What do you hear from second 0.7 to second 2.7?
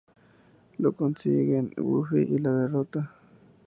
Lo consiguen y Buffy le